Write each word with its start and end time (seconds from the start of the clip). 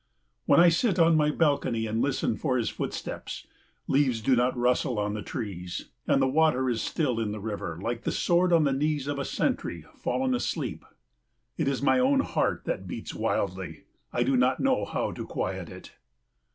When 0.47 0.59
I 0.59 0.69
sit 0.69 0.97
on 0.97 1.15
my 1.15 1.29
balcony 1.29 1.85
and 1.85 2.01
listen 2.01 2.35
for 2.35 2.57
his 2.57 2.71
footsteps, 2.71 3.45
leaves 3.85 4.19
do 4.19 4.35
not 4.35 4.57
rustle 4.57 4.97
on 4.97 5.13
the 5.13 5.21
trees, 5.21 5.89
and 6.07 6.19
the 6.19 6.27
water 6.27 6.71
is 6.71 6.81
still 6.81 7.19
in 7.19 7.31
the 7.31 7.39
river 7.39 7.77
like 7.79 8.01
the 8.01 8.11
sword 8.11 8.51
on 8.51 8.63
the 8.63 8.73
knees 8.73 9.05
of 9.05 9.19
a 9.19 9.25
sentry 9.25 9.85
fallen 9.93 10.33
asleep. 10.33 10.85
It 11.55 11.67
is 11.67 11.83
my 11.83 11.99
own 11.99 12.21
heart 12.21 12.63
that 12.65 12.87
beats 12.87 13.13
wildly 13.13 13.83
I 14.11 14.23
do 14.23 14.35
not 14.35 14.59
know 14.59 14.85
how 14.85 15.11
to 15.11 15.23
quiet 15.23 15.69
it. 15.69 15.91